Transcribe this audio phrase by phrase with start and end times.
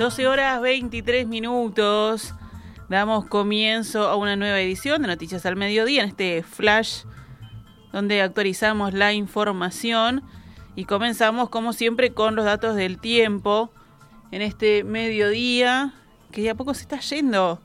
[0.00, 2.32] 12 horas 23 minutos.
[2.88, 7.02] Damos comienzo a una nueva edición de Noticias al Mediodía en este flash
[7.92, 10.22] donde actualizamos la información
[10.74, 13.70] y comenzamos como siempre con los datos del tiempo
[14.30, 15.92] en este mediodía
[16.32, 17.60] que ya poco se está yendo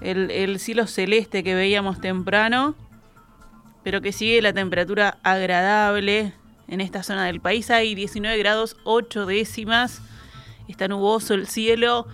[0.00, 2.74] el, el cielo celeste que veíamos temprano
[3.84, 6.32] pero que sigue la temperatura agradable
[6.68, 10.00] en esta zona del país hay 19 grados 8 décimas
[10.70, 12.06] Está nuboso el cielo,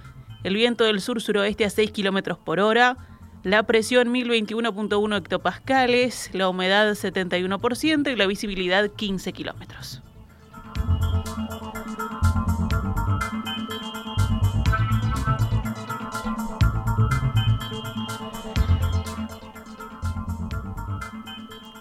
[0.42, 2.96] el viento del sur-suroeste a 6 kilómetros por hora,
[3.42, 10.02] la presión 1021.1 hectopascales, la humedad 71% y la visibilidad 15 kilómetros.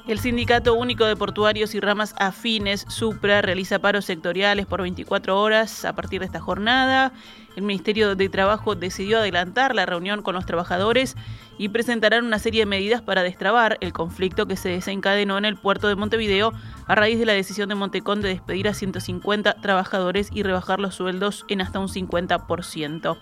[0.08, 5.84] El Sindicato Único de Portuarios y Ramas Afines, SUPRA, realiza paros sectoriales por 24 horas
[5.84, 7.11] a partir de esta jornada.
[7.56, 11.16] El Ministerio de Trabajo decidió adelantar la reunión con los trabajadores
[11.58, 15.56] y presentarán una serie de medidas para destrabar el conflicto que se desencadenó en el
[15.56, 16.52] puerto de Montevideo
[16.88, 20.95] a raíz de la decisión de Montecón de despedir a 150 trabajadores y rebajar los
[20.95, 23.17] sueldos en hasta un 50%.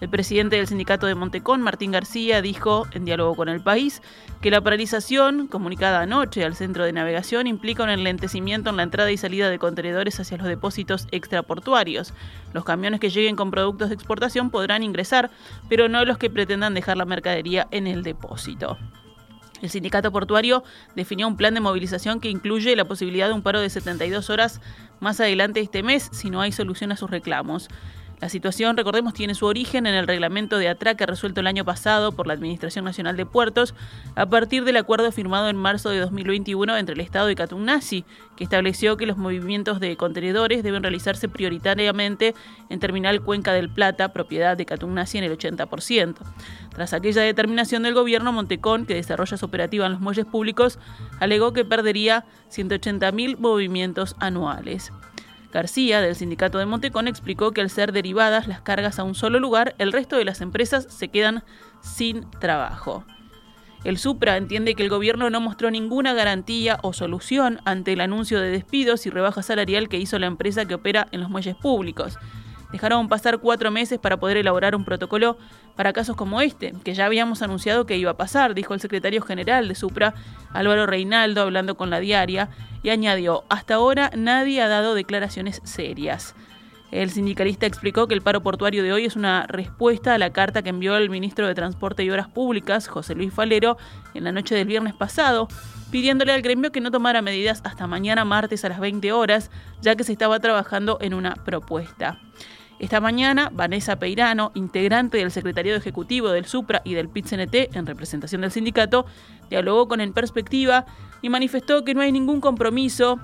[0.00, 4.02] El presidente del sindicato de Montecón, Martín García, dijo en diálogo con el país
[4.40, 9.10] que la paralización, comunicada anoche al centro de navegación, implica un enlentecimiento en la entrada
[9.10, 12.12] y salida de contenedores hacia los depósitos extraportuarios.
[12.52, 15.30] Los camiones que lleguen con productos de exportación podrán ingresar,
[15.68, 18.78] pero no los que pretendan dejar la mercadería en el depósito.
[19.62, 20.64] El sindicato portuario
[20.94, 24.60] definió un plan de movilización que incluye la posibilidad de un paro de 72 horas
[25.00, 27.68] más adelante este mes si no hay solución a sus reclamos.
[28.18, 32.12] La situación, recordemos, tiene su origen en el reglamento de atraque resuelto el año pasado
[32.12, 33.74] por la Administración Nacional de Puertos
[34.14, 38.44] a partir del acuerdo firmado en marzo de 2021 entre el Estado y Catugnasi, que
[38.44, 42.34] estableció que los movimientos de contenedores deben realizarse prioritariamente
[42.70, 46.14] en Terminal Cuenca del Plata, propiedad de Catugnasi en el 80%.
[46.70, 50.78] Tras aquella determinación del gobierno, Montecón, que desarrolla su operativa en los muelles públicos,
[51.20, 54.90] alegó que perdería 180.000 movimientos anuales.
[55.56, 59.40] García, del sindicato de Montecón, explicó que al ser derivadas las cargas a un solo
[59.40, 61.44] lugar, el resto de las empresas se quedan
[61.80, 63.06] sin trabajo.
[63.82, 68.38] El Supra entiende que el gobierno no mostró ninguna garantía o solución ante el anuncio
[68.38, 72.18] de despidos y rebaja salarial que hizo la empresa que opera en los muelles públicos.
[72.72, 75.38] Dejaron pasar cuatro meses para poder elaborar un protocolo
[75.76, 79.22] para casos como este, que ya habíamos anunciado que iba a pasar, dijo el secretario
[79.22, 80.14] general de Supra,
[80.52, 82.48] Álvaro Reinaldo, hablando con la diaria,
[82.82, 86.34] y añadió, hasta ahora nadie ha dado declaraciones serias.
[86.92, 90.62] El sindicalista explicó que el paro portuario de hoy es una respuesta a la carta
[90.62, 93.76] que envió el ministro de Transporte y Obras Públicas, José Luis Falero,
[94.14, 95.48] en la noche del viernes pasado,
[95.90, 99.50] pidiéndole al gremio que no tomara medidas hasta mañana martes a las 20 horas,
[99.82, 102.20] ya que se estaba trabajando en una propuesta.
[102.78, 108.42] Esta mañana, Vanessa Peirano, integrante del Secretariado Ejecutivo del SUPRA y del PIT-CNT en representación
[108.42, 109.06] del sindicato,
[109.48, 110.84] dialogó con En Perspectiva
[111.22, 113.18] y manifestó que no hay ningún compromiso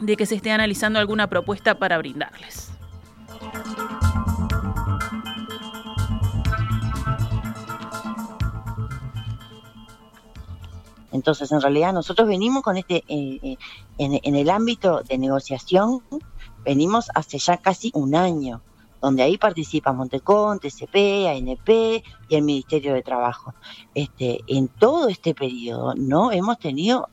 [0.00, 2.73] de que se esté analizando alguna propuesta para brindarles.
[11.14, 13.56] Entonces, en realidad, nosotros venimos con este, eh, eh,
[13.98, 16.02] en, el ámbito de negociación,
[16.64, 18.62] venimos hace ya casi un año
[19.00, 23.54] donde ahí participa Montecón, TCP, ANP y el Ministerio de Trabajo.
[23.94, 27.08] Este, en todo este periodo no hemos tenido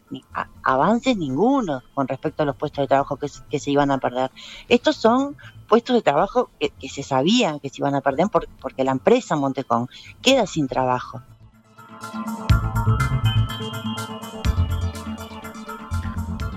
[0.63, 4.31] avances ninguno con respecto a los puestos de trabajo que, se iban a perder.
[4.67, 5.37] Estos son
[5.67, 8.27] puestos de trabajo que, se sabían que se iban a perder
[8.61, 9.89] porque la empresa Montecón
[10.23, 11.21] queda sin trabajo.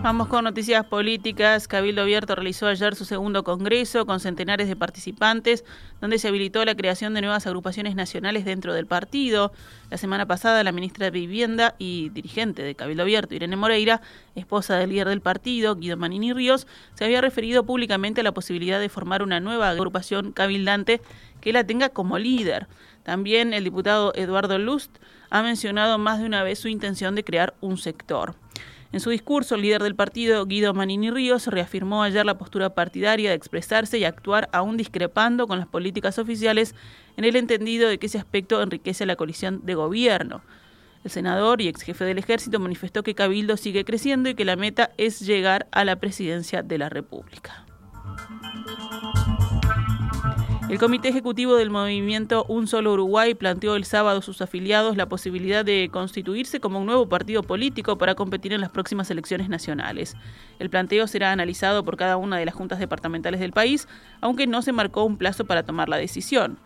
[0.05, 1.67] Vamos con noticias políticas.
[1.67, 5.65] Cabildo Abierto realizó ayer su segundo congreso con centenares de participantes,
[5.99, 9.51] donde se habilitó la creación de nuevas agrupaciones nacionales dentro del partido.
[9.89, 14.03] La semana pasada, la ministra de Vivienda y dirigente de Cabildo Abierto, Irene Moreira,
[14.35, 18.81] esposa del líder del partido, Guido Manini Ríos, se había referido públicamente a la posibilidad
[18.81, 21.01] de formar una nueva agrupación cabildante
[21.41, 22.67] que la tenga como líder.
[23.05, 24.95] También el diputado Eduardo Lust
[25.31, 28.37] ha mencionado más de una vez su intención de crear un sector.
[28.95, 33.31] En su discurso, el líder del partido, Guido Manini Ríos, reafirmó ayer la postura partidaria
[33.31, 36.77] de expresarse y actuar aún discrepando con las políticas oficiales
[37.17, 40.43] en el entendido de que ese aspecto enriquece la coalición de gobierno.
[41.03, 44.55] El senador y ex jefe del ejército manifestó que Cabildo sigue creciendo y que la
[44.55, 47.67] meta es llegar a la presidencia de la República.
[50.71, 55.09] El Comité Ejecutivo del Movimiento Un Solo Uruguay planteó el sábado a sus afiliados la
[55.09, 60.17] posibilidad de constituirse como un nuevo partido político para competir en las próximas elecciones nacionales.
[60.59, 63.87] El planteo será analizado por cada una de las juntas departamentales del país,
[64.23, 66.59] aunque no se marcó un plazo para tomar la decisión.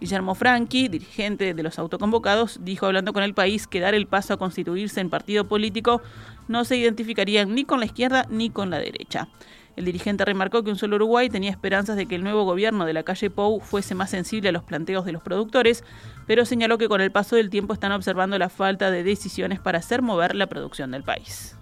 [0.00, 4.32] Guillermo Franchi, dirigente de los autoconvocados, dijo hablando con el país que dar el paso
[4.32, 6.00] a constituirse en partido político
[6.48, 9.28] no se identificarían ni con la izquierda ni con la derecha.
[9.80, 12.92] El dirigente remarcó que un solo Uruguay tenía esperanzas de que el nuevo gobierno de
[12.92, 15.84] la calle Pou fuese más sensible a los planteos de los productores,
[16.26, 19.78] pero señaló que con el paso del tiempo están observando la falta de decisiones para
[19.78, 21.56] hacer mover la producción del país.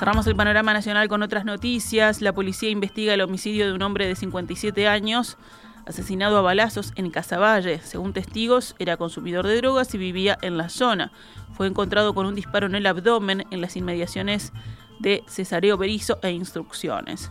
[0.00, 2.20] Cerramos el panorama nacional con otras noticias.
[2.20, 5.38] La policía investiga el homicidio de un hombre de 57 años
[5.86, 7.80] asesinado a balazos en Casaballe.
[7.80, 11.12] Según testigos, era consumidor de drogas y vivía en la zona.
[11.54, 14.52] Fue encontrado con un disparo en el abdomen en las inmediaciones
[14.98, 17.30] de Cesareo Berizo e instrucciones.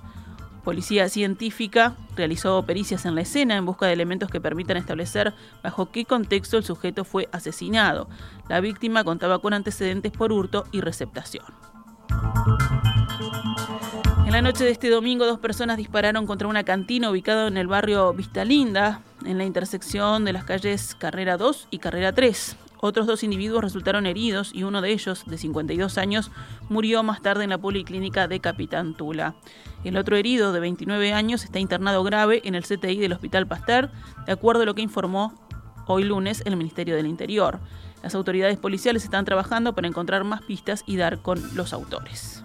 [0.63, 5.91] Policía científica realizó pericias en la escena en busca de elementos que permitan establecer bajo
[5.91, 8.09] qué contexto el sujeto fue asesinado.
[8.49, 11.45] La víctima contaba con antecedentes por hurto y receptación.
[14.35, 18.13] La noche de este domingo, dos personas dispararon contra una cantina ubicada en el barrio
[18.13, 22.57] Vista Linda, en la intersección de las calles Carrera 2 y Carrera 3.
[22.81, 26.31] Otros dos individuos resultaron heridos y uno de ellos, de 52 años,
[26.67, 29.35] murió más tarde en la policlínica de Capitán Tula.
[29.85, 33.89] El otro herido, de 29 años, está internado grave en el CTI del Hospital Pasteur,
[34.25, 35.44] de acuerdo a lo que informó
[35.87, 37.59] hoy lunes el Ministerio del Interior.
[38.03, 42.43] Las autoridades policiales están trabajando para encontrar más pistas y dar con los autores.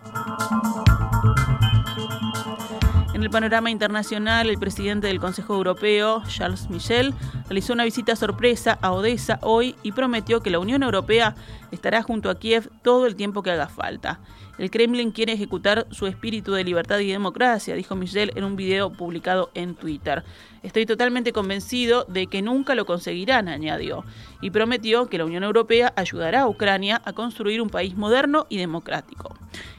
[3.21, 7.13] En el panorama internacional, el presidente del Consejo Europeo, Charles Michel,
[7.49, 11.35] realizó una visita sorpresa a Odessa hoy y prometió que la Unión Europea
[11.71, 14.21] estará junto a Kiev todo el tiempo que haga falta.
[14.57, 18.91] El Kremlin quiere ejecutar su espíritu de libertad y democracia, dijo Michel en un video
[18.91, 20.25] publicado en Twitter.
[20.63, 24.03] Estoy totalmente convencido de que nunca lo conseguirán, añadió,
[24.41, 28.57] y prometió que la Unión Europea ayudará a Ucrania a construir un país moderno y
[28.57, 29.35] democrático.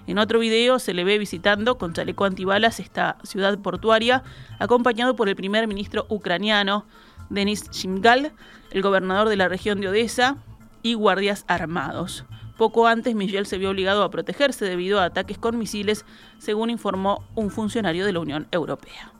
[0.07, 4.24] En otro video se le ve visitando con chaleco antibalas esta ciudad portuaria,
[4.59, 6.86] acompañado por el primer ministro ucraniano,
[7.30, 8.33] Denis Shimgal,
[8.71, 10.38] el gobernador de la región de Odessa
[10.81, 12.25] y guardias armados.
[12.57, 16.06] Poco antes, Michel se vio obligado a protegerse debido a ataques con misiles,
[16.38, 19.13] según informó un funcionario de la Unión Europea.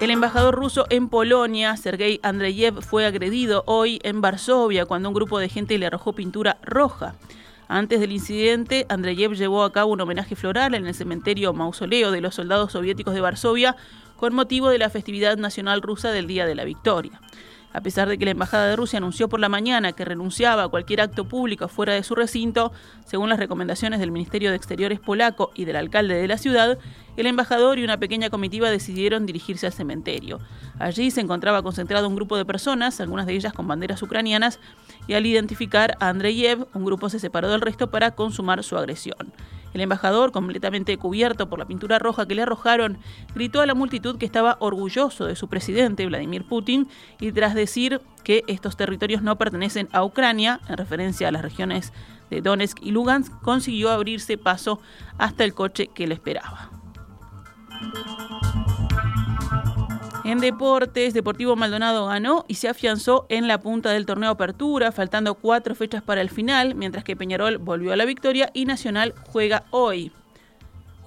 [0.00, 5.38] El embajador ruso en Polonia, Sergei Andreyev, fue agredido hoy en Varsovia cuando un grupo
[5.38, 7.14] de gente le arrojó pintura roja.
[7.72, 12.20] Antes del incidente, Andreyev llevó a cabo un homenaje floral en el cementerio mausoleo de
[12.20, 13.76] los soldados soviéticos de Varsovia
[14.16, 17.20] con motivo de la festividad nacional rusa del Día de la Victoria.
[17.72, 20.68] A pesar de que la Embajada de Rusia anunció por la mañana que renunciaba a
[20.68, 22.72] cualquier acto público fuera de su recinto,
[23.06, 26.78] según las recomendaciones del Ministerio de Exteriores polaco y del alcalde de la ciudad,
[27.16, 30.40] el embajador y una pequeña comitiva decidieron dirigirse al cementerio.
[30.78, 34.58] Allí se encontraba concentrado un grupo de personas, algunas de ellas con banderas ucranianas,
[35.06, 39.32] y al identificar a Andreyev, un grupo se separó del resto para consumar su agresión.
[39.72, 42.98] El embajador, completamente cubierto por la pintura roja que le arrojaron,
[43.34, 46.88] gritó a la multitud que estaba orgulloso de su presidente, Vladimir Putin,
[47.20, 51.92] y tras decir que estos territorios no pertenecen a Ucrania, en referencia a las regiones
[52.30, 54.80] de Donetsk y Lugansk, consiguió abrirse paso
[55.18, 56.70] hasta el coche que le esperaba.
[60.30, 65.34] En deportes, Deportivo Maldonado ganó y se afianzó en la punta del torneo Apertura, faltando
[65.34, 69.64] cuatro fechas para el final, mientras que Peñarol volvió a la victoria y Nacional juega
[69.70, 70.12] hoy.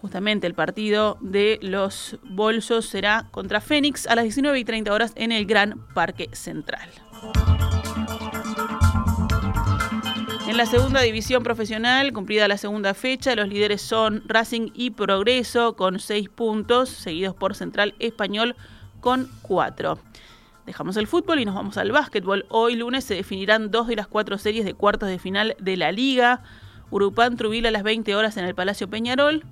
[0.02, 5.14] Justamente el partido de los bolsos será contra Fénix a las 19 y 30 horas
[5.16, 6.90] en el Gran Parque Central.
[10.50, 15.78] En la segunda división profesional, cumplida la segunda fecha, los líderes son Racing y Progreso
[15.78, 18.58] con seis puntos, seguidos por Central Español
[19.04, 20.00] con 4.
[20.66, 22.46] Dejamos el fútbol y nos vamos al básquetbol.
[22.48, 25.92] Hoy lunes se definirán dos de las cuatro series de cuartos de final de la
[25.92, 26.42] liga.
[26.90, 29.44] Urupán Truvil a las 20 horas en el Palacio Peñarol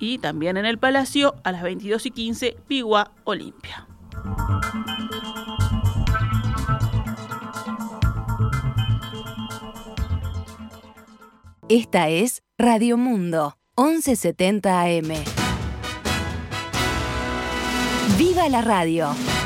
[0.00, 3.86] y también en el Palacio a las 22 y 15 Pigua Olimpia.
[11.68, 15.47] Esta es Radio Mundo, 1170 AM.
[18.38, 19.37] ¡Viva la radio!